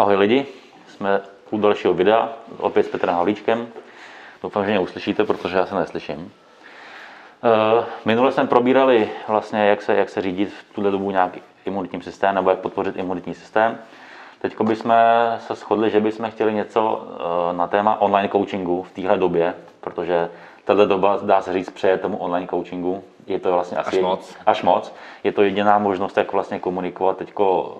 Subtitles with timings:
[0.00, 0.46] Ahoj lidi,
[0.88, 3.68] jsme u dalšího videa, opět s Petrem Havlíčkem.
[4.42, 6.32] Doufám, že mě uslyšíte, protože já se neslyším.
[7.44, 12.02] Eh, minule jsme probírali vlastně, jak se, jak se řídit v tuhle dobu nějaký imunitní
[12.02, 13.78] systém, nebo jak podpořit imunitní systém.
[14.40, 14.94] Teď bychom
[15.38, 20.30] se shodli, že bychom chtěli něco eh, na téma online coachingu v téhle době, protože
[20.64, 23.04] tato doba, dá se říct, přeje tomu online coachingu.
[23.26, 24.36] Je to vlastně asi až moc.
[24.46, 24.94] Až moc.
[25.24, 27.76] Je to jediná možnost, jak vlastně komunikovat teďko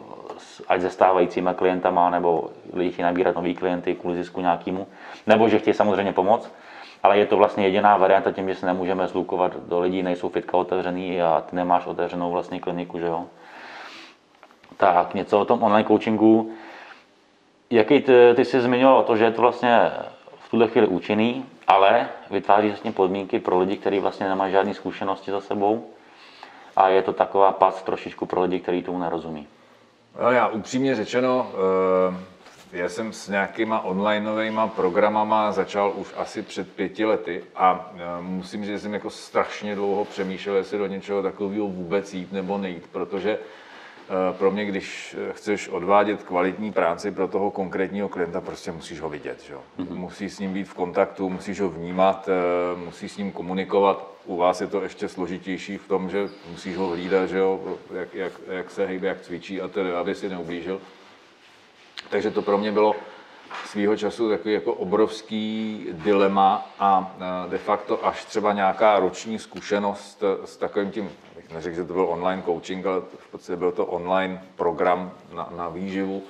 [0.69, 4.87] ať se stávajícíma klientama, nebo lidi chtějí nabírat nový klienty kvůli zisku nějakému,
[5.27, 6.53] nebo že chtějí samozřejmě pomoct.
[7.03, 10.57] Ale je to vlastně jediná varianta tím, že se nemůžeme zlukovat do lidí, nejsou fitka
[10.57, 13.27] otevřený a ty nemáš otevřenou vlastně kliniku, že jo.
[14.77, 16.53] Tak něco o tom online coachingu.
[17.71, 19.91] Jaký ty, ty jsi zmiňoval to, že je to vlastně
[20.39, 25.31] v tuhle chvíli účinný, ale vytváří tím podmínky pro lidi, kteří vlastně nemají žádné zkušenosti
[25.31, 25.87] za sebou
[26.77, 29.47] a je to taková pas trošičku pro lidi, kteří tomu nerozumí.
[30.19, 31.53] No já upřímně řečeno,
[32.13, 32.17] eh,
[32.73, 38.65] já jsem s nějakýma onlineovými programama začal už asi před pěti lety a eh, musím
[38.65, 42.87] říct, že jsem jako strašně dlouho přemýšlel, jestli do něčeho takového vůbec jít nebo nejít,
[42.93, 43.39] protože
[44.39, 49.43] pro mě, když chceš odvádět kvalitní práci pro toho konkrétního klienta, prostě musíš ho vidět.
[49.43, 49.55] Že?
[49.55, 49.95] Mm-hmm.
[49.95, 52.29] Musíš s ním být v kontaktu, musíš ho vnímat,
[52.85, 54.11] musíš s ním komunikovat.
[54.25, 57.61] U vás je to ještě složitější v tom, že musíš ho hlídat, že jo?
[57.95, 60.81] Jak, jak, jak se hejbe, jak cvičí a tedy, aby si neublížil.
[62.11, 62.95] Takže to pro mě bylo
[63.65, 67.17] svýho času takový jako obrovský dilema a
[67.49, 71.11] de facto až třeba nějaká roční zkušenost s takovým tím,
[71.53, 75.69] neřekl, že to byl online coaching, ale v podstatě byl to online program na, na
[75.69, 76.23] výživu,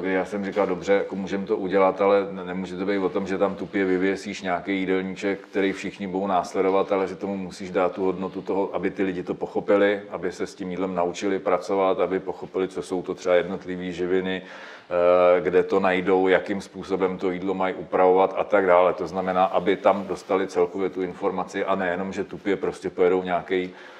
[0.00, 3.26] kdy já jsem říkal, dobře, jako můžeme to udělat, ale nemůže to být o tom,
[3.26, 7.92] že tam tupě vyvěsíš nějaký jídelníček, který všichni budou následovat, ale že tomu musíš dát
[7.92, 12.00] tu hodnotu toho, aby ty lidi to pochopili, aby se s tím jídlem naučili pracovat,
[12.00, 17.30] aby pochopili, co jsou to třeba jednotlivé živiny, eh, kde to najdou, jakým způsobem to
[17.30, 18.94] jídlo mají upravovat a tak dále.
[18.94, 23.70] To znamená, aby tam dostali celkově tu informaci a nejenom, že tupě prostě pojedou nějaký
[23.70, 23.93] Eh,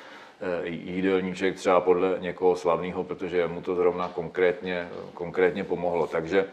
[0.65, 6.07] jídelníček třeba podle někoho slavného, protože mu to zrovna konkrétně, konkrétně pomohlo.
[6.07, 6.47] Takže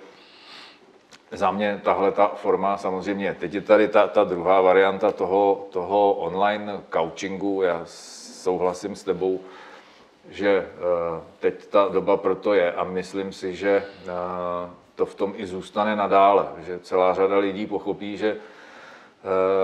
[1.31, 3.35] za mě tahle ta forma samozřejmě.
[3.39, 7.61] Teď je tady ta, ta druhá varianta toho, toho online coachingu.
[7.61, 9.39] Já souhlasím s tebou,
[10.29, 14.09] že eh, teď ta doba proto je a myslím si, že eh,
[14.95, 18.39] to v tom i zůstane nadále, že celá řada lidí pochopí, že Eh,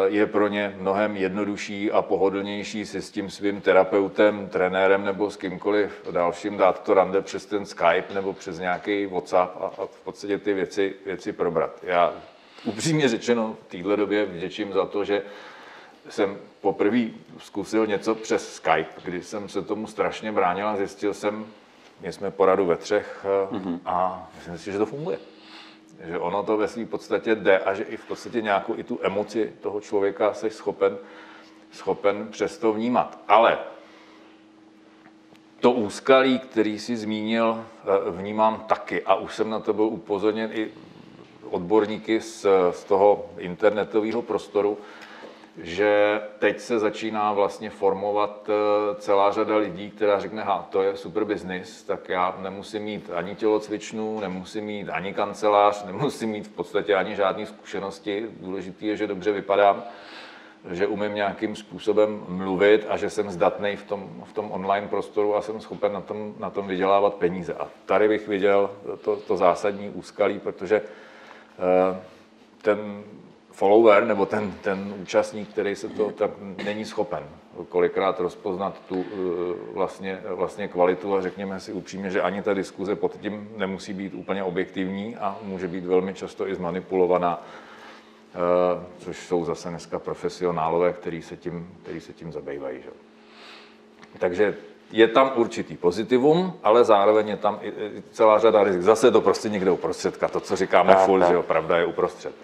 [0.05, 5.37] je pro ně mnohem jednodušší a pohodlnější si s tím svým terapeutem, trenérem nebo s
[5.37, 9.99] kýmkoliv dalším dát to rande přes ten Skype nebo přes nějaký WhatsApp a, a v
[10.03, 11.79] podstatě ty věci, věci probrat.
[11.83, 12.13] Já
[12.65, 15.21] upřímně řečeno v téhle době vděčím za to, že
[16.09, 17.01] jsem poprvé
[17.37, 21.45] zkusil něco přes Skype, kdy jsem se tomu strašně bránil a zjistil jsem,
[22.01, 23.79] my jsme poradu ve třech mm-hmm.
[23.85, 25.17] a myslím si, že to funguje
[26.03, 28.99] že ono to ve své podstatě jde a že i v podstatě nějakou i tu
[29.01, 30.97] emoci toho člověka jsi schopen,
[31.71, 33.19] schopen přesto vnímat.
[33.27, 33.57] Ale
[35.59, 40.49] to úskalí, který si zmínil, eh, vnímám taky a už jsem na to byl upozorněn
[40.53, 40.71] i
[41.49, 44.77] odborníky z, z toho internetového prostoru,
[45.57, 50.97] že teď se začíná vlastně formovat eh, celá řada lidí, která řekne, ha, to je
[50.97, 56.51] super business, tak já nemusím mít ani tělocvičnu, nemusím mít ani kancelář, nemusím mít v
[56.51, 58.27] podstatě ani žádné zkušenosti.
[58.39, 59.83] Důležité je, že dobře vypadám,
[60.69, 65.35] že umím nějakým způsobem mluvit a že jsem zdatný v tom, v tom online prostoru
[65.35, 67.53] a jsem schopen na tom, na tom vydělávat peníze.
[67.53, 68.69] A tady bych viděl
[69.01, 71.99] to, to zásadní úskalí, protože eh,
[72.61, 73.03] ten
[73.57, 76.31] follower nebo ten, ten účastník, který se to tak
[76.63, 77.23] není schopen
[77.69, 82.95] kolikrát rozpoznat tu eh, vlastně, vlastně kvalitu a řekněme si upřímně, že ani ta diskuze
[82.95, 88.37] pod tím nemusí být úplně objektivní a může být velmi často i zmanipulovaná, eh,
[88.97, 92.81] což jsou zase dneska profesionálové, který se tím, který se tím zabývají.
[92.81, 92.89] Že?
[94.19, 94.55] Takže
[94.91, 97.73] je tam určitý pozitivum, ale zároveň je tam i
[98.11, 98.81] celá řada rizik.
[98.81, 101.29] Zase je to prostě někde uprostředka, to, co říkáme tak, full, tak.
[101.29, 102.35] že jo, pravda je uprostřed.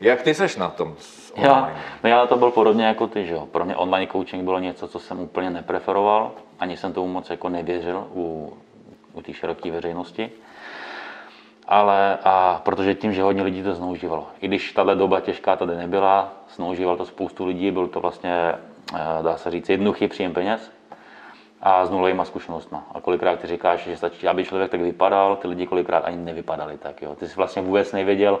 [0.00, 0.96] Jak ty seš na tom
[1.36, 1.54] online?
[1.54, 3.46] Já, no já to byl podobně jako ty, že jo.
[3.52, 7.48] Pro mě online coaching bylo něco, co jsem úplně nepreferoval, ani jsem tomu moc jako
[7.48, 8.52] nevěřil u,
[9.12, 10.30] u té široké veřejnosti.
[11.68, 14.26] Ale a protože tím, že hodně lidí to zneužívalo.
[14.40, 18.52] I když tahle doba těžká tady nebyla, zneužíval to spoustu lidí, byl to vlastně,
[18.94, 20.72] eh, dá se říct, jednoduchý příjem peněz
[21.62, 22.78] a s nulovýma zkušenostmi.
[22.94, 26.78] A kolikrát ty říkáš, že stačí, aby člověk tak vypadal, ty lidi kolikrát ani nevypadali
[26.78, 27.02] tak.
[27.02, 27.14] Jo.
[27.14, 28.38] Ty jsi vlastně vůbec nevěděl,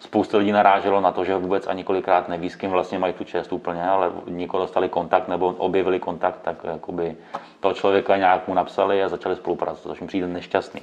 [0.00, 3.24] spousta lidí naráželo na to, že vůbec ani kolikrát neví, s kým vlastně mají tu
[3.24, 7.16] čest úplně, ale nikoho dostali kontakt nebo objevili kontakt, tak jakoby
[7.60, 10.80] toho člověka nějak mu napsali a začali spolupracovat, což mi přijde nešťastný.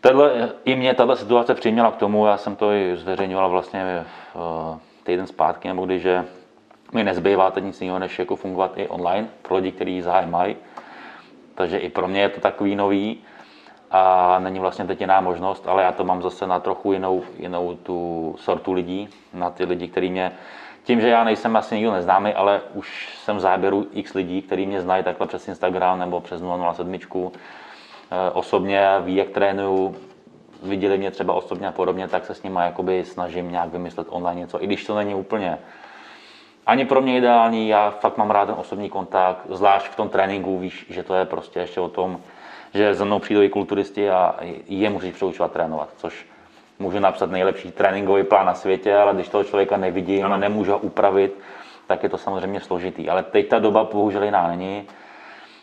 [0.00, 4.04] Tadle, I mě tato situace přiměla k tomu, já jsem to i zveřejňoval vlastně
[4.34, 6.24] uh, týden zpátky, nebo když, že
[6.92, 10.56] mi nezbývá teď nic jiného, než jako fungovat i online pro lidi, kteří zájem mají.
[11.54, 13.20] Takže i pro mě je to takový nový
[13.96, 17.74] a není vlastně teď jiná možnost, ale já to mám zase na trochu jinou, jinou
[17.82, 20.32] tu sortu lidí, na ty lidi, kteří mě,
[20.84, 24.66] tím, že já nejsem asi nikdo neznámý, ale už jsem v záběru x lidí, kteří
[24.66, 26.42] mě znají takhle přes Instagram nebo přes
[26.72, 27.32] 007,
[28.10, 29.96] eh, osobně ví, jak trénuju,
[30.62, 34.40] viděli mě třeba osobně a podobně, tak se s nimi jakoby snažím nějak vymyslet online
[34.40, 35.58] něco, i když to není úplně
[36.66, 40.58] ani pro mě ideální, já fakt mám rád ten osobní kontakt, zvlášť v tom tréninku,
[40.58, 42.20] víš, že to je prostě ještě o tom,
[42.74, 44.36] že za mnou přijdou i kulturisti a
[44.66, 46.26] je musíš přeučovat trénovat, což
[46.78, 50.78] můžu napsat nejlepší tréninkový plán na světě, ale když toho člověka nevidím a nemůžu ho
[50.78, 51.38] upravit,
[51.86, 53.08] tak je to samozřejmě složitý.
[53.08, 54.84] Ale teď ta doba bohužel jiná není,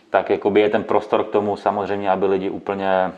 [0.10, 3.12] tak jakoby je ten prostor k tomu samozřejmě, aby lidi úplně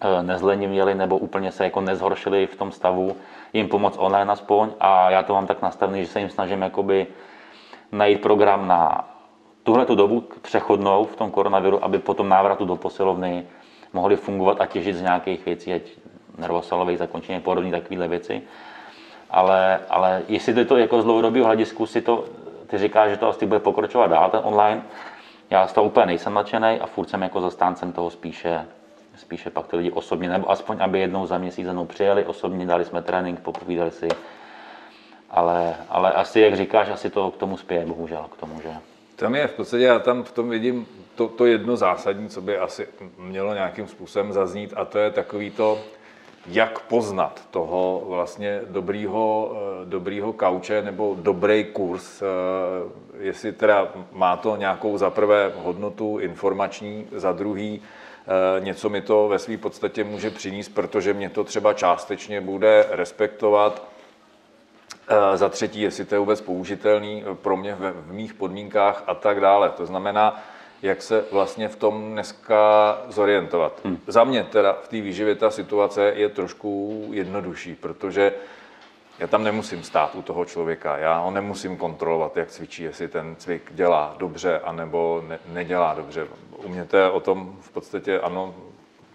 [0.00, 3.16] eh, nezlenivěli nebo úplně se jako nezhoršili v tom stavu,
[3.52, 7.06] jim pomoct online aspoň a já to mám tak nastavený, že se jim snažím jakoby
[7.92, 9.11] najít program na
[9.62, 13.46] tuhle tu dobu přechodnou v tom koronaviru, aby po tom návratu do posilovny
[13.92, 15.82] mohli fungovat a těžit z nějakých věcí, ať
[16.38, 18.42] nervosalových zakončení, podobné takovéhle věci.
[19.30, 22.24] Ale, ale jestli ty to jako z dlouhodobého hledisku si to,
[22.66, 24.82] ty říkáš, že to asi bude pokračovat dál, ten online,
[25.50, 28.66] já z toho úplně nejsem nadšený a furt jsem jako zastáncem toho spíše,
[29.16, 32.84] spíše pak ty lidi osobně, nebo aspoň, aby jednou za měsíc mnou přijeli osobně, dali
[32.84, 34.08] jsme trénink, popovídali si.
[35.30, 38.76] Ale, ale asi, jak říkáš, asi to k tomu spěje, bohužel, k tomu, že
[39.22, 42.58] tam je v podstatě, já tam v tom vidím to, to jedno zásadní, co by
[42.58, 42.88] asi
[43.18, 45.78] mělo nějakým způsobem zaznít, a to je takový to,
[46.46, 52.26] jak poznat toho vlastně dobrýho, eh, dobrýho kauče nebo dobrý kurz, eh,
[53.20, 59.28] jestli teda má to nějakou za prvé hodnotu informační, za druhý eh, něco mi to
[59.28, 63.91] ve své podstatě může přinést, protože mě to třeba částečně bude respektovat,
[65.34, 69.14] za třetí, jestli to je vůbec použitelný eh, pro mě v, v mých podmínkách a
[69.14, 69.70] tak dále.
[69.70, 70.42] To znamená,
[70.82, 73.80] jak se vlastně v tom dneska zorientovat.
[73.84, 73.98] Hmm.
[74.06, 78.32] Za mě teda v té výživě ta situace je trošku jednodušší, protože
[79.18, 83.36] já tam nemusím stát u toho člověka, já ho nemusím kontrolovat, jak cvičí, jestli ten
[83.38, 86.26] cvik dělá dobře, anebo ne, nedělá dobře.
[86.56, 88.54] U mě to je o tom v podstatě, ano,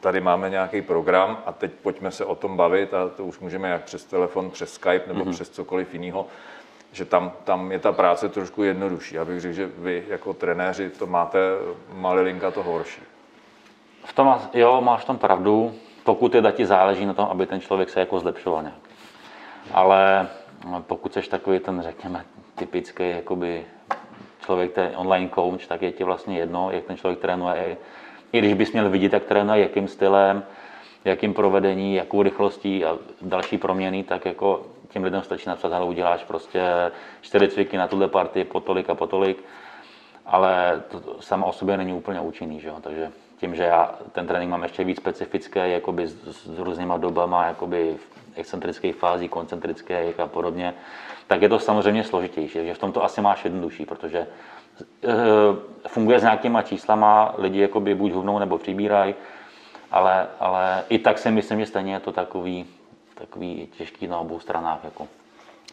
[0.08, 3.70] tady máme nějaký program a teď pojďme se o tom bavit a to už můžeme
[3.70, 5.32] jak přes telefon, přes Skype nebo mm-hmm.
[5.32, 6.26] přes cokoliv jiného,
[6.92, 9.16] že tam, tam je ta práce trošku jednodušší.
[9.16, 11.40] Já bych řekl, že vy jako trenéři to máte
[11.94, 13.02] malilinka to horší.
[14.04, 17.90] V tom, jo, máš tam pravdu, pokud je ti záleží na tom, aby ten člověk
[17.90, 18.80] se jako zlepšoval nějak.
[19.72, 20.28] Ale
[20.82, 22.26] pokud jsi takový ten, řekněme,
[22.56, 23.66] typický jakoby
[24.46, 27.78] člověk, který online coach, tak je ti vlastně jedno, jak ten člověk trénuje,
[28.32, 30.44] i když bys měl vidět, jak trénuje, jakým stylem,
[31.06, 36.24] jakým provedení, jakou rychlostí a další proměny, tak jako těm lidem stačí napsat, ale uděláš
[36.24, 36.62] prostě
[37.22, 39.44] čtyři cviky na tuhle partii po tolik a po tolik,
[40.26, 42.76] ale to, samo o sobě není úplně účinný, že jo?
[42.82, 47.46] takže tím, že já ten trénink mám ještě víc specifické, jakoby s, s různýma dobama,
[47.46, 50.74] jakoby v excentrické fázi, koncentrické a podobně,
[51.28, 54.28] tak je to samozřejmě složitější, že v tom to asi máš jednodušší, protože
[55.88, 59.16] funguje s nějakýma číslama, lidi jakoby buď hubnou nebo přibírají,
[59.92, 62.66] ale, ale i tak si myslím, že stejně je to takový,
[63.16, 64.80] takový těžký na obou stranách.
[64.84, 65.08] Jako.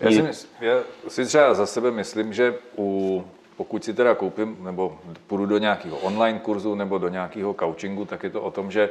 [0.00, 0.74] Já si, mysl, já
[1.08, 3.24] si třeba za sebe myslím, že u,
[3.56, 8.22] pokud si teda koupím nebo půjdu do nějakého online kurzu nebo do nějakého coachingu, tak
[8.22, 8.90] je to o tom, že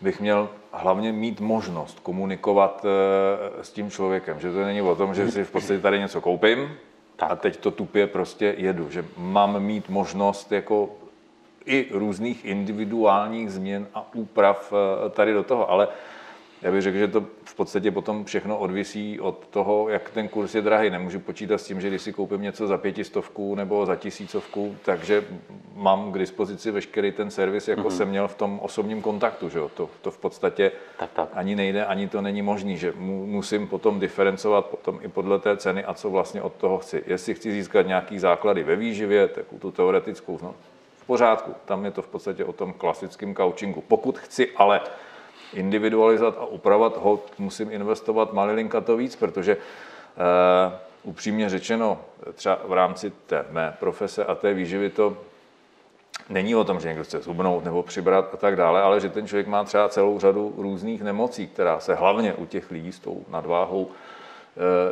[0.00, 4.40] bych měl hlavně mít možnost komunikovat eh, s tím člověkem.
[4.40, 6.76] Že to není o tom, že si v podstatě tady něco koupím,
[7.18, 7.30] tak.
[7.30, 10.90] A teď to tupě prostě jedu, že mám mít možnost jako
[11.66, 15.88] i různých individuálních změn a úprav eh, tady do toho, ale
[16.62, 20.54] já bych řekl, že to v podstatě potom všechno odvisí od toho, jak ten kurz
[20.54, 20.90] je drahý.
[20.90, 25.24] Nemůžu počítat s tím, že když si koupím něco za pětistovku nebo za tisícovku, takže
[25.74, 27.96] mám k dispozici veškerý ten servis, jako mm-hmm.
[27.96, 29.48] jsem měl v tom osobním kontaktu.
[29.48, 29.70] Že jo?
[29.74, 31.28] To, to v podstatě tak, tak.
[31.32, 35.56] ani nejde, ani to není možný, že mu, musím potom diferencovat potom i podle té
[35.56, 37.02] ceny a co vlastně od toho chci.
[37.06, 40.54] Jestli chci získat nějaký základy ve výživě, tak tu teoretickou, no,
[40.96, 41.54] v pořádku.
[41.64, 43.84] Tam je to v podstatě o tom klasickém coachingu.
[43.88, 44.80] Pokud chci ale
[45.54, 52.00] individualizovat a upravovat, ho musím investovat malilinka to víc, protože uh, upřímně řečeno,
[52.34, 55.16] třeba v rámci té mé profese a té výživy to
[56.28, 59.26] není o tom, že někdo chce zubnout nebo přibrat a tak dále, ale že ten
[59.26, 63.24] člověk má třeba celou řadu různých nemocí, která se hlavně u těch lidí s tou
[63.28, 63.92] nadváhou uh,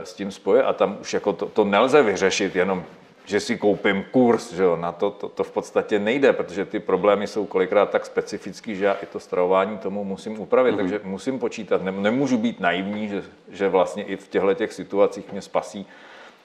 [0.04, 2.84] s tím spoje a tam už jako to, to nelze vyřešit jenom
[3.26, 6.80] že si koupím kurz, že jo, na to, to, to v podstatě nejde, protože ty
[6.80, 10.76] problémy jsou kolikrát tak specifický, že já i to stravování tomu musím upravit, mm-hmm.
[10.76, 15.32] takže musím počítat, ne, nemůžu být naivní, že, že vlastně i v těchto těch situacích
[15.32, 15.86] mě spasí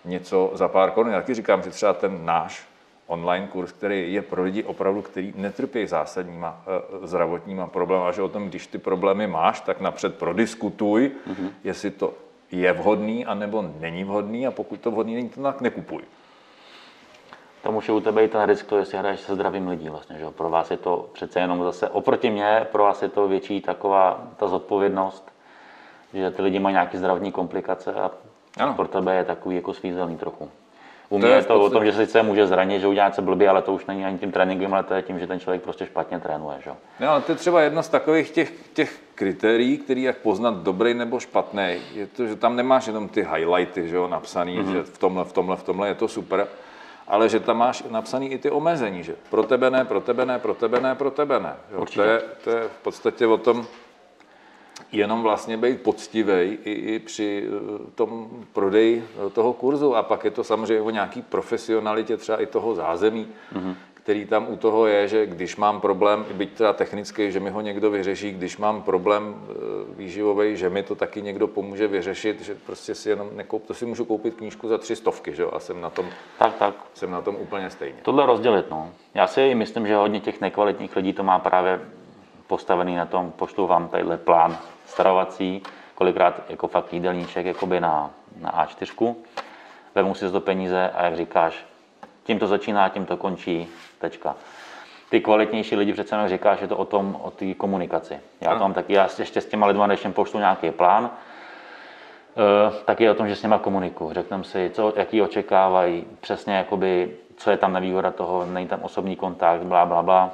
[0.05, 1.11] něco za pár korun.
[1.11, 2.67] Já taky říkám, že třeba ten náš
[3.07, 8.21] online kurz, který je pro lidi opravdu, který netrpí zásadníma e, zdravotníma problémy, a že
[8.21, 11.49] o tom, když ty problémy máš, tak napřed prodiskutuj, mm-hmm.
[11.63, 12.13] jestli to
[12.51, 16.01] je vhodný, anebo není vhodný a pokud to vhodný není, to tak nekupuj.
[17.63, 20.25] To může u tebe i ten risk, to jestli hraješ se zdravým lidí vlastně, že
[20.31, 24.27] Pro vás je to přece jenom zase, oproti mně, pro vás je to větší taková
[24.37, 25.31] ta zodpovědnost,
[26.13, 28.11] že ty lidi mají nějaké zdravotní komplikace a
[28.57, 28.73] ano.
[28.73, 30.49] pro tebe je takový jako svízelný trochu.
[31.09, 31.65] U mě to je to podstatě...
[31.65, 34.05] o tom, že se sice může zranit, že udělá něco blbě, ale to už není
[34.05, 36.57] ani tím tréninkem, ale to je tím, že ten člověk prostě špatně trénuje.
[36.63, 36.71] Že?
[36.99, 41.19] No, to je třeba jedno z takových těch, těch kritérií, který jak poznat dobrý nebo
[41.19, 44.71] špatný, je to, že tam nemáš jenom ty highlighty, že jo, napsaný, mm-hmm.
[44.71, 46.47] že v tomhle, v tomhle, v tomhle je to super,
[47.11, 50.39] ale že tam máš napsaný i ty omezení, že pro tebe ne, pro tebe ne,
[50.39, 51.55] pro tebe ne, pro tebe ne.
[51.71, 53.67] Jo, to, je, to je v podstatě o tom,
[54.91, 59.95] jenom vlastně být poctivý i, i při eh, tom prodeji toho kurzu.
[59.95, 63.75] A pak je to samozřejmě o nějaký profesionalitě třeba i toho zázemí, mm-hmm.
[64.03, 67.61] Který tam u toho je, že když mám problém, byť teda technický, že mi ho
[67.61, 69.53] někdo vyřeší, když mám problém eh,
[69.97, 73.85] výživový, že mi to taky někdo pomůže vyřešit, že prostě si jenom nekoup, to si
[73.85, 75.45] můžu koupit knížku za tři stovky, že?
[75.45, 76.05] a jsem na tom,
[76.39, 76.75] tak, tak.
[76.93, 77.99] jsem na tom úplně stejně.
[78.01, 78.91] Tohle rozdělit, no.
[79.13, 81.79] Já si myslím, že hodně těch nekvalitních lidí to má právě
[82.47, 85.61] postavený na tom, pošlu vám tadyhle plán stravovací,
[85.95, 89.15] kolikrát jako fakt jídelníček jakoby na, na A4,
[89.95, 91.65] vemu si z to peníze a jak říkáš,
[92.23, 93.67] tím to začíná, tím to končí,
[94.01, 94.35] tečka.
[95.09, 98.19] Ty kvalitnější lidi přece jenom říkáš, že to o tom, o té komunikaci.
[98.41, 101.09] Já to mám taky, já ještě s těma lidma, než jim pošlu nějaký plán,
[102.35, 104.13] Uh, taky o tom, že s nima komunikuju.
[104.13, 109.15] Řekneme si, co, jaký očekávají, přesně jakoby, co je tam nevýhoda toho, není tam osobní
[109.15, 110.31] kontakt, bla, bla, bla.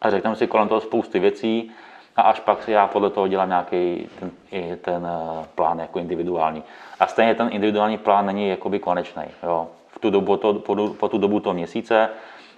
[0.00, 1.72] A řekneme si kolem toho spousty věcí,
[2.16, 5.98] a až pak si já podle toho dělám nějaký ten, i ten eh, plán jako
[5.98, 6.62] individuální.
[7.00, 9.22] A stejně ten individuální plán není jakoby konečný.
[9.42, 9.68] Jo.
[9.88, 12.08] V tu dobu, to, po, po tu dobu toho měsíce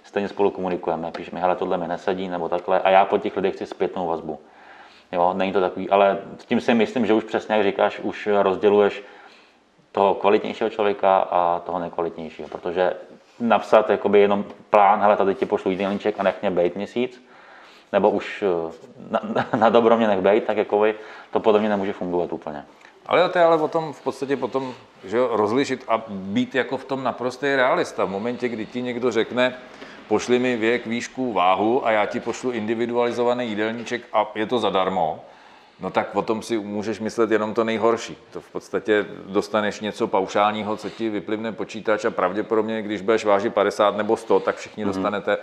[0.07, 1.11] stejně spolu komunikujeme.
[1.11, 2.79] Píšeme, hele, tohle mi nesedí, nebo takhle.
[2.79, 4.39] A já po těch lidech chci zpětnou vazbu.
[5.11, 8.29] Jo, není to takový, ale s tím si myslím, že už přesně, jak říkáš, už
[8.41, 9.03] rozděluješ
[9.91, 12.93] toho kvalitnějšího člověka a toho nekvalitnějšího, protože
[13.39, 17.23] napsat jakoby jenom plán, hele, tady ti pošlu jídelníček a nech mě bejt měsíc,
[17.93, 18.71] nebo už eh,
[19.09, 20.95] na, na dobro mě nech bejt, tak jako vy,
[21.31, 22.65] to podle mě nemůže fungovat úplně.
[23.05, 24.73] Ale to je ale o tom v podstatě potom,
[25.03, 28.05] že jo, rozlišit a být jako v tom naprostý realista.
[28.05, 29.57] V momentě, kdy ti někdo řekne,
[30.07, 35.19] pošli mi věk, výšku, váhu a já ti pošlu individualizovaný jídelníček a je to zadarmo,
[35.79, 38.17] no tak o tom si můžeš myslet jenom to nejhorší.
[38.31, 43.53] To v podstatě dostaneš něco paušálního, co ti vyplivne počítač a pravděpodobně, když budeš vážit
[43.53, 44.87] 50 nebo 100, tak všichni mm-hmm.
[44.87, 45.37] dostanete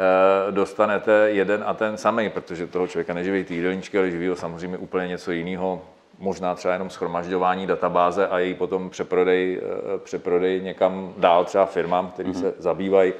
[0.00, 4.36] Eh, dostanete jeden a ten samý, protože toho člověka neživí ty jídelníčky, ale živí ho
[4.36, 5.82] samozřejmě úplně něco jiného,
[6.18, 12.10] možná třeba jenom schromažďování databáze a její potom přeprodej, eh, přeprodej někam dál třeba firmám,
[12.10, 12.40] který mm-hmm.
[12.40, 13.12] se zabývají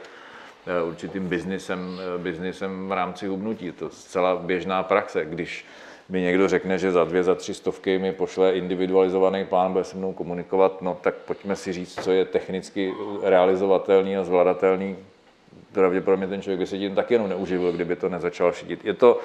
[0.84, 3.72] určitým biznisem, biznisem v rámci hubnutí.
[3.72, 5.25] To je zcela běžná praxe.
[5.25, 5.64] Když
[6.08, 9.96] mi někdo řekne, že za dvě, za tři stovky mi pošle individualizovaný plán, bude se
[9.96, 14.96] mnou komunikovat, no tak pojďme si říct, co je technicky realizovatelný a zvladatelný
[15.72, 18.84] pravděpodobně ten člověk by se tím taky jenom neuživil, kdyby to nezačal šidit.
[18.84, 19.20] Je to,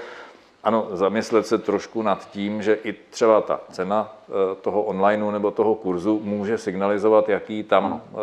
[0.63, 5.51] ano, zamyslet se trošku nad tím, že i třeba ta cena eh, toho onlineu nebo
[5.51, 8.15] toho kurzu může signalizovat, jaký tam eh,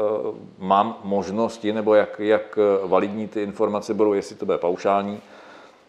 [0.59, 5.21] mám možnosti, nebo jak, jak validní ty informace budou, jestli to bude paušální,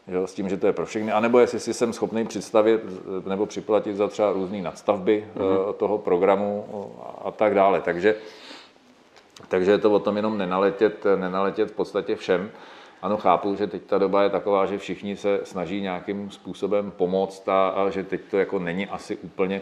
[0.08, 3.30] jo, s tím, že to je pro všechny, anebo jestli si jsem schopný představit eh,
[3.30, 5.74] nebo připlatit za třeba různé nadstavby mm-hmm.
[5.74, 6.66] toho programu
[7.26, 7.82] a tak dále.
[7.82, 8.16] Takže
[9.48, 12.52] takže je to o tom jenom nenaletět, nenaletět v podstatě všem.
[13.02, 17.50] Ano, chápu, že teď ta doba je taková, že všichni se snaží nějakým způsobem pomoct
[17.50, 19.62] a, a že teď to jako není asi úplně,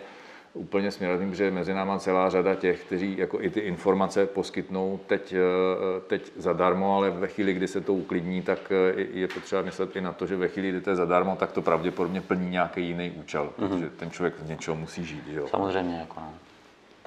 [0.54, 5.34] úplně směrným, protože mezi náma celá řada těch, kteří jako i ty informace poskytnou teď,
[5.34, 9.96] eh, teď zadarmo, ale ve chvíli, kdy se to uklidní, tak eh, je potřeba myslet
[9.96, 12.88] i na to, že ve chvíli, kdy to je zadarmo, tak to pravděpodobně plní nějaký
[12.88, 13.68] jiný účel, mm-hmm.
[13.68, 15.24] protože ten člověk z něčeho musí žít.
[15.28, 15.48] Jo?
[15.48, 16.00] Samozřejmě.
[16.00, 16.34] Jako no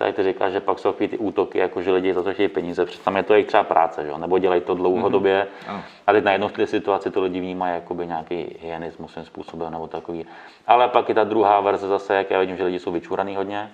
[0.02, 2.85] tady ty říkáš, že pak jsou ty útoky, jako že lidi za to chtějí peníze,
[2.85, 4.18] protože tam je to jejich třeba práce, že?
[4.18, 5.47] nebo dělají to dlouhodobě.
[5.66, 5.80] Mm-hmm.
[6.06, 9.87] A teď najednou v té situaci to lidi vnímají jakoby nějaký hyenismus svým způsobem nebo
[9.87, 10.26] takový.
[10.66, 13.71] Ale pak je ta druhá verze zase, jak já vidím, že lidi jsou vyčuraný hodně.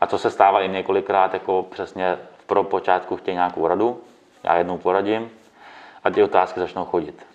[0.00, 4.00] A co se stává i několikrát, jako přesně v pro počátku chtějí nějakou radu,
[4.44, 5.30] já jednou poradím
[6.04, 7.29] a ty otázky začnou chodit.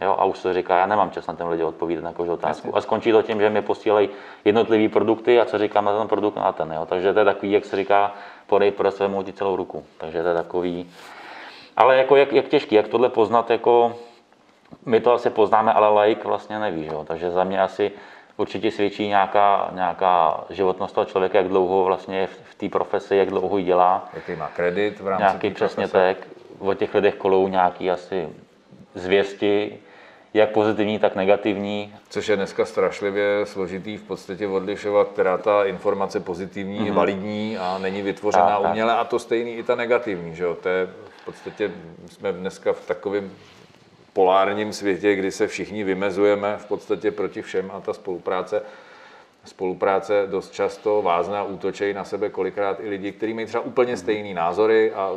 [0.00, 2.68] Jo, a už se říká, já nemám čas na ten lidi odpovídat na každou otázku.
[2.68, 2.78] Jasně.
[2.78, 4.08] A skončí to tím, že mi posílají
[4.44, 6.72] jednotlivé produkty a co říkám na ten produkt, na ten.
[6.72, 6.86] Jo.
[6.86, 8.14] Takže to je takový, jak se říká,
[8.46, 9.84] podej pro svému celou ruku.
[9.98, 10.90] Takže to je takový.
[11.76, 13.96] Ale jako jak, jak těžký, jak tohle poznat, jako
[14.86, 17.04] my to asi poznáme, ale laik vlastně neví, jo?
[17.08, 17.92] takže za mě asi
[18.36, 23.16] určitě svědčí nějaká, nějaká životnost toho člověka, jak dlouho vlastně je v, v té profesi,
[23.16, 24.08] jak dlouho ji dělá.
[24.14, 26.16] Jaký má kredit v rámci Nějaký přesně tak.
[26.58, 28.28] O těch lidech kolou nějaký asi
[28.94, 29.78] zvěsti,
[30.34, 31.94] jak pozitivní, tak negativní.
[32.08, 37.78] Což je dneska strašlivě složitý v podstatě odlišovat, která ta informace pozitivní je validní a
[37.78, 38.70] není vytvořená tak.
[38.70, 40.36] uměle a to stejný i ta negativní.
[40.36, 40.54] Že jo?
[40.62, 41.70] To je v podstatě,
[42.06, 43.30] jsme dneska v takovém
[44.12, 48.62] polárním světě, kdy se všichni vymezujeme v podstatě proti všem a ta spolupráce
[49.44, 53.96] spolupráce dost často vázne a útočejí na sebe kolikrát i lidi, kteří mají třeba úplně
[53.96, 55.10] stejné názory a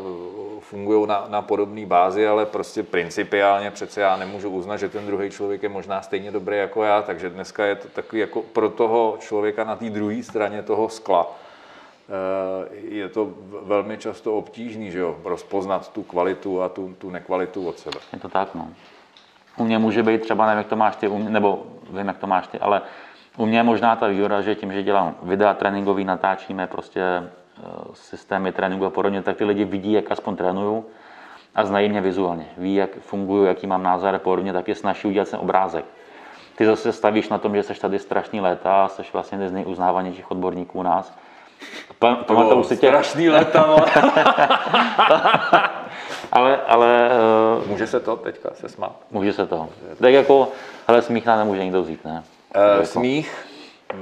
[0.59, 5.29] fungují na, na podobné bázi, ale prostě principiálně přece já nemůžu uznat, že ten druhý
[5.29, 9.17] člověk je možná stejně dobrý jako já, takže dneska je to takový jako pro toho
[9.19, 11.35] člověka na té druhé straně toho skla.
[12.09, 17.67] eh, Je to velmi často obtížný, že jo, rozpoznat tu kvalitu a tu, tu nekvalitu
[17.67, 17.97] od sebe.
[18.13, 18.67] Je to tak, no.
[19.57, 22.47] U mě může být třeba, nevím, jak to máš ty, nebo vím, jak to máš
[22.47, 22.81] ty, ale
[23.37, 27.61] u mě je možná ta výhoda, že tím, že dělám videa tréninkový, natáčíme prostě eh,
[27.93, 30.85] systémy tréninku a podobně, tak ty lidi vidí, jak aspoň trénuju
[31.55, 32.45] a znají mě vizuálně.
[32.57, 35.85] Ví, jak funguju, jaký mám názor a podobně, tak je snaží udělat ten obrázek.
[36.55, 39.53] Ty zase stavíš na tom, že jsi tady strašný léta a jsi vlastně jeden z
[39.53, 41.13] nejuznávanějších odborníků u nás.
[41.99, 43.45] Pa- Pamatuju si tě, strašný vole.
[46.31, 48.95] ale, ale eh, Může se to teďka se smát.
[49.11, 49.69] může se to.
[50.01, 50.47] Tak jako,
[50.87, 52.23] hele, smích nám nemůže nikdo vzít, ne?
[52.55, 53.45] Uh, smích,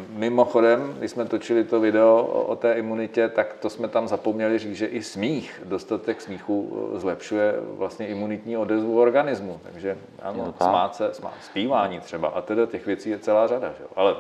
[0.10, 4.60] mimochodem, když jsme točili to video o, o té imunitě, tak to jsme tam zapomněli
[4.60, 9.60] říct, že i smích, dostatek smíchu eh, zlepšuje vlastně imunitní odezvu organismu.
[9.64, 12.28] Takže ano, smát se, smát, zpívání třeba.
[12.28, 13.90] A teda těch věcí je celá řada, že jo?
[13.96, 14.16] Ale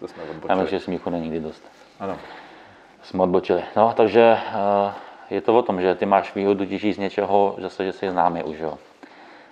[0.00, 0.70] to jsme odbočili.
[0.70, 1.62] že smíchu není nikdy dost.
[2.00, 2.16] Ano.
[3.02, 3.62] Jsme odbočili.
[3.76, 4.92] No, takže eh,
[5.30, 8.42] je to o tom, že ty máš výhodu těží z něčeho, zase, že jsi známý
[8.42, 8.78] už, jo.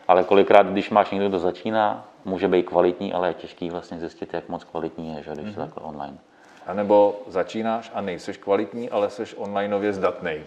[0.08, 4.34] Ale kolikrát, když máš někdo, kdo začíná, může být kvalitní, ale je těžký vlastně zjistit,
[4.34, 5.58] jak moc kvalitní je, že, když mm-hmm.
[5.58, 6.18] takhle online.
[6.66, 10.44] A nebo začínáš a nejseš kvalitní, ale seš onlineově zdatnej.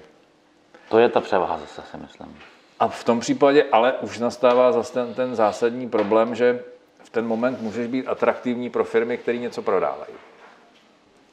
[0.89, 2.39] To je ta převaha zase, si myslím.
[2.79, 6.63] A v tom případě ale už nastává zase ten, ten zásadní problém, že
[7.03, 10.13] v ten moment můžeš být atraktivní pro firmy, které něco prodávají.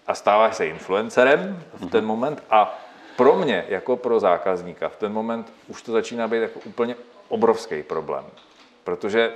[0.07, 2.79] A stáváš se influencerem v ten moment a
[3.17, 6.97] pro mě, jako pro zákazníka, v ten moment už to začíná být jako úplně
[7.29, 8.25] obrovský problém.
[8.85, 9.33] Protože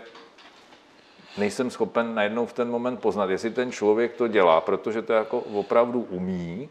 [1.36, 5.38] nejsem schopen najednou v ten moment poznat, jestli ten člověk to dělá, protože to jako
[5.40, 6.68] opravdu umí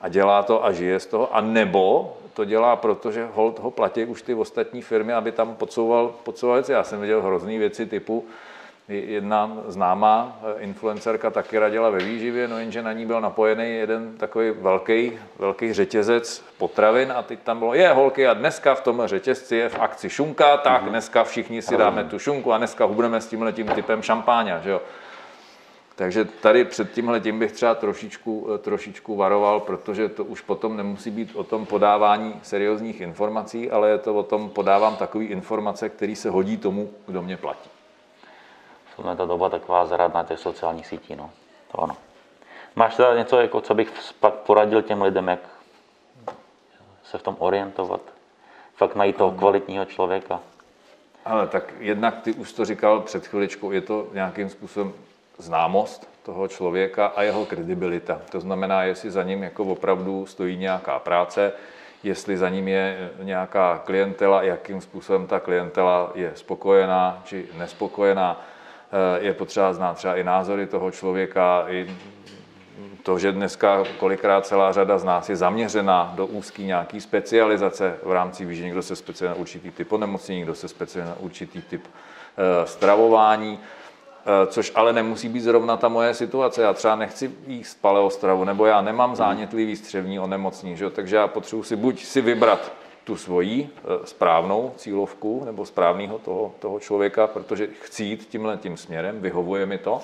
[0.00, 4.04] a dělá to a žije z toho, a nebo to dělá, protože hold ho platí
[4.04, 6.72] už ty ostatní firmy, aby tam podsouval, podsouval věci.
[6.72, 8.24] Já jsem viděl hrozný věci typu,
[8.88, 14.16] jedna známá eh, influencerka taky radila ve výživě, no jenže na ní byl napojený jeden
[14.16, 19.02] takový velký, velký řetězec potravin a teď tam bylo, je holky a dneska v tom
[19.04, 23.20] řetězci je v akci šunka, tak dneska všichni si dáme tu šunku a dneska hubneme
[23.20, 24.82] s tímhle tím typem šampáňa, že jo.
[25.96, 30.76] Takže tady před tímhle tím bych třeba trošičku, eh, trošičku varoval, protože to už potom
[30.76, 35.88] nemusí být o tom podávání seriózních informací, ale je to o tom podávám takové informace,
[35.88, 37.75] které se hodí tomu, kdo mě platí.
[38.96, 41.30] Tohle je ta doba taková zradná těch sociálních sítí, no.
[41.72, 41.96] To ano.
[42.76, 45.40] Máš teda něco, jako, co bych pak poradil těm lidem, jak
[47.04, 48.00] se v tom orientovat?
[48.76, 50.40] Fakt najít toho kvalitního člověka.
[51.24, 54.92] Ale tak jednak ty už to říkal před chviličkou, je to nějakým způsobem
[55.38, 58.20] známost toho člověka a jeho kredibilita.
[58.30, 61.52] To znamená, jestli za ním jako opravdu stojí nějaká práce,
[62.02, 68.40] jestli za ním je nějaká klientela, jakým způsobem ta klientela je spokojená či nespokojená.
[68.92, 71.96] Eh, Je potřeba znát třeba i názory toho člověka, i
[73.02, 78.12] to, že dneska kolikrát celá řada z nás je zaměřená do úzký nějaký specializace v
[78.12, 81.82] rámci že někdo se specializuje na určitý typ onemocnění, někdo se specializuje na určitý typ
[81.86, 86.62] eh, stravování, eh, což ale nemusí být zrovna ta moje situace.
[86.62, 90.90] Já třeba nechci jíst paleostravu, nebo já nemám zánětlivý střevní onemocnění, že?
[90.90, 92.72] takže já potřebuji si buď si vybrat
[93.06, 98.76] tu svoji eh, správnou cílovku nebo správného toho, toho člověka, protože chci jít tímhle tím
[98.76, 100.00] směrem, vyhovuje mi to,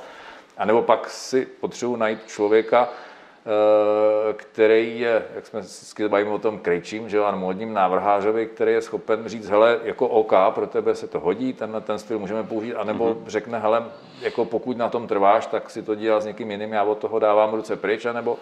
[0.58, 6.38] a nebo pak si potřebuji najít člověka, eh, který je, jak jsme vždycky bavíme o
[6.38, 10.66] tom krejčím, že jo, a módním návrhářovi, který je schopen říct, hele, jako OK, pro
[10.66, 13.26] tebe se to hodí, tenhle ten styl můžeme použít, anebo mm-hmm.
[13.26, 13.84] řekne, hele,
[14.20, 17.18] jako pokud na tom trváš, tak si to dělá s někým jiným, já od toho
[17.18, 18.38] dávám ruce pryč, anebo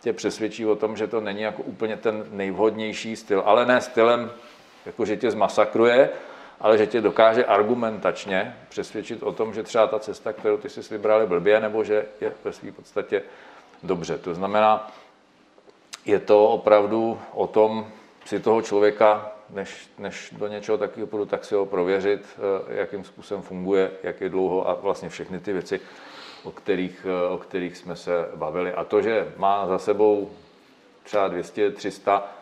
[0.00, 4.30] tě přesvědčí o tom, že to není jako úplně ten nejvhodnější styl, ale ne stylem,
[4.86, 6.10] jako že tě zmasakruje,
[6.60, 10.80] ale že tě dokáže argumentačně přesvědčit o tom, že třeba ta cesta, kterou ty jsi
[10.94, 13.22] vybral, je blbě, nebo že je ve své podstatě
[13.82, 14.18] dobře.
[14.18, 14.92] To znamená,
[16.04, 17.86] je to opravdu o tom
[18.24, 23.04] si toho člověka než, než do něčeho takového půjdu, tak si ho prověřit, eh, jakým
[23.04, 25.80] způsobem funguje, jak je dlouho a vlastně všechny ty věci,
[26.44, 28.72] o kterých, eh, o kterých jsme se bavili.
[28.72, 30.30] A to, že má za sebou
[31.02, 32.32] třeba 200, 300,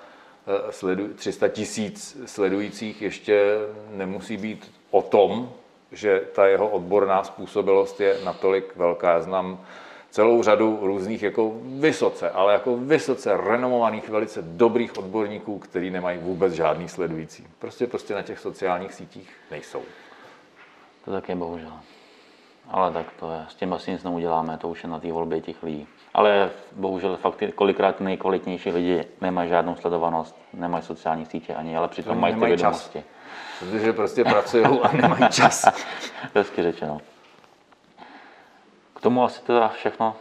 [0.71, 3.59] sledu, 300 tisíc sledujících, ještě
[3.91, 5.53] nemusí být o tom,
[5.93, 9.13] že ta jeho odborná způsobilost je natolik velká.
[9.13, 9.65] Já znám
[10.15, 16.53] celou řadu různých jako vysoce, ale jako vysoce renomovaných, velice dobrých odborníků, kteří nemají vůbec
[16.53, 17.47] žádný sledující.
[17.59, 19.83] Prostě prostě na těch sociálních sítích nejsou.
[21.05, 21.73] To také bohužel.
[22.71, 25.41] Ale tak to je, s tím asi nic neuděláme, to už je na té volbě
[25.41, 25.87] těch lidí.
[26.15, 32.21] Ale bohužel fakt kolikrát nejkvalitnější lidi nemají žádnou sledovanost, nemají sociální sítě ani, ale přitom
[32.21, 32.99] mají ty vědomosti.
[32.99, 33.05] Čas.
[33.59, 35.65] Protože prostě pracují a nemají čas.
[36.35, 37.01] Hezky řečeno.
[39.05, 40.17] Tomu asi teda všechno.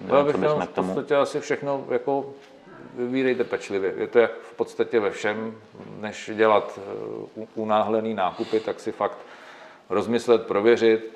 [0.00, 2.32] No, bych měl v podstatě asi všechno jako
[2.94, 3.94] vybírejte pečlivě.
[3.96, 5.54] Je to jak v podstatě ve všem,
[6.00, 9.18] než dělat eh, unáhlený nákupy, tak si fakt
[9.90, 11.12] rozmyslet, prověřit,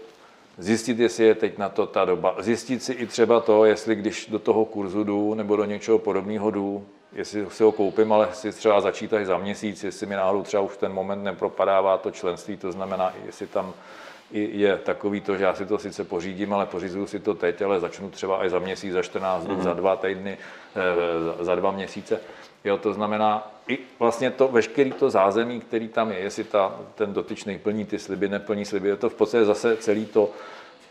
[0.59, 2.37] zjistit, jestli je teď na to ta doba.
[2.39, 6.51] Zjistit si i třeba to, jestli když do toho kurzu jdu nebo do něčeho podobného
[6.51, 10.43] jdu, jestli si ho koupím, ale si třeba začít až za měsíc, jestli mi náhodou
[10.43, 13.75] třeba už ten moment nepropadává to členství, to znamená, jestli tam
[14.33, 17.81] je takový to, že já si to sice pořídím, ale pořizuju si to teď, ale
[17.81, 19.63] začnu třeba až za měsíc, za 14 dnů, mm-hmm.
[19.63, 20.39] za dva týdny,
[21.41, 22.21] eh, za dva měsíce.
[22.65, 27.13] Jo, to znamená, i vlastně to veškerý to zázemí, který tam je, jestli ta, ten
[27.13, 30.31] dotyčný plní ty sliby, neplní sliby, je to v podstatě zase celý to,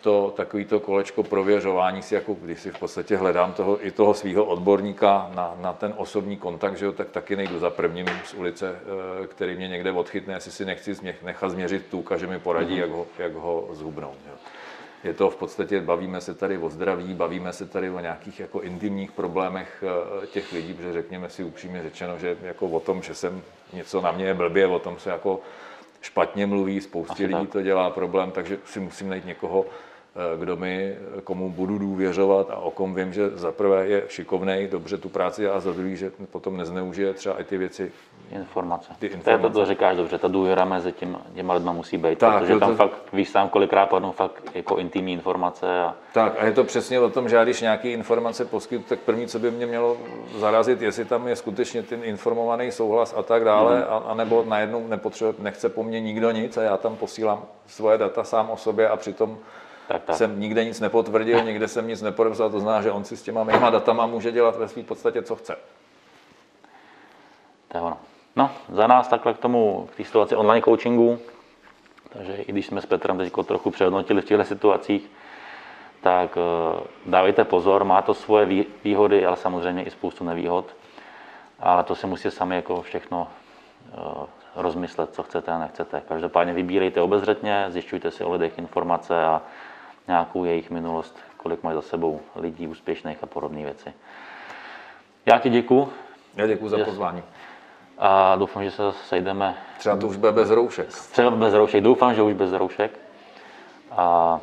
[0.01, 4.13] to takový to kolečko prověřování si, jako když si v podstatě hledám toho, i toho
[4.13, 8.33] svého odborníka na, na, ten osobní kontakt, že jo, tak taky nejdu za prvním z
[8.33, 8.79] ulice,
[9.23, 12.75] eh, který mě někde odchytne, jestli si nechci změch, nechat změřit tůka, že mi poradí,
[12.75, 12.81] mm-hmm.
[12.81, 14.17] jak ho, jak ho zhubnout.
[14.29, 14.35] Jo.
[15.03, 18.61] Je to v podstatě, bavíme se tady o zdraví, bavíme se tady o nějakých jako
[18.61, 19.83] intimních problémech
[20.23, 23.41] eh, těch lidí, protože řekněme si upřímně řečeno, že jako o tom, že jsem
[23.73, 25.39] něco na mě je blbě, o tom se jako
[26.01, 29.65] špatně mluví, spoustě lidí to dělá problém, takže si musím najít někoho,
[30.39, 34.97] kdo mi, komu budu důvěřovat a o kom vím, že za prvé je šikovný, dobře
[34.97, 37.91] tu práci a za druhý, že potom nezneužije třeba i ty věci.
[38.31, 38.91] Informace.
[38.99, 39.41] Ty informace.
[39.41, 42.39] To, je to, to říkáš dobře, ta důvěra mezi tím, těma lidma musí být, tak,
[42.39, 42.75] protože tam to...
[42.75, 45.81] fakt víš sám, kolikrát padnou fakt jako intimní informace.
[45.81, 45.95] A...
[46.13, 49.27] Tak a je to přesně o tom, že já když nějaké informace poskytnu, tak první,
[49.27, 49.97] co by mě mělo
[50.37, 53.83] zarazit, jestli tam je skutečně ten informovaný souhlas a tak dále, mm.
[53.89, 58.23] a, anebo najednou nepotřebuje, nechce po mně nikdo nic a já tam posílám svoje data
[58.23, 59.37] sám o sobě a přitom
[59.89, 60.15] tak, tak.
[60.15, 63.43] jsem nikde nic nepotvrdil, nikde jsem nic nepodepsal, to znamená, že on si s těma
[63.43, 65.55] mýma datama může dělat ve své podstatě, co chce.
[67.67, 67.97] To je ono.
[68.35, 71.19] No, za nás takhle k tomu, k té situaci online coachingu,
[72.09, 75.11] takže i když jsme s Petrem teď trochu přehodnotili v těchto situacích,
[76.01, 80.65] tak eh, dávejte pozor, má to svoje výhody, ale samozřejmě i spoustu nevýhod.
[81.59, 83.27] Ale to si musíte sami jako všechno
[83.93, 86.01] eh, rozmyslet, co chcete a nechcete.
[86.07, 89.41] Každopádně vybírejte obezřetně, zjišťujte si o lidech informace a
[90.07, 93.93] nějakou jejich minulost, kolik mají za sebou lidí úspěšných a podobné věci.
[95.25, 95.93] Já ti děkuji.
[96.35, 97.23] Já děkuji za pozvání.
[97.97, 99.57] A doufám, že se sejdeme.
[99.77, 100.87] Třeba to už bude bez roušek.
[100.87, 101.83] Třeba bez roušek.
[101.83, 102.99] Doufám, že už bez roušek.
[103.91, 104.39] A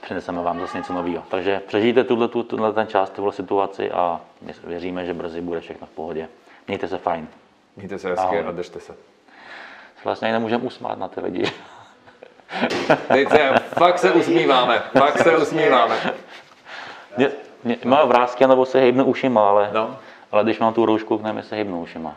[0.00, 1.22] přineseme vám zase něco nového.
[1.30, 5.86] Takže přežijte tuhle, tuhle ten čas, tuhle situaci a my věříme, že brzy bude všechno
[5.86, 6.28] v pohodě.
[6.66, 7.28] Mějte se fajn.
[7.76, 8.94] Mějte se hezky a držte se.
[10.04, 11.44] Vlastně nemůžeme usmát na ty lidi.
[13.08, 15.96] Teď se, fakt se usmíváme, fakt se usmíváme.
[17.16, 17.30] Mě,
[17.64, 19.96] mě, má vrázky nebo se hejbne ušima, ale, no.
[20.32, 22.14] ale když mám tu roušku, ne, se hejbnu ušima.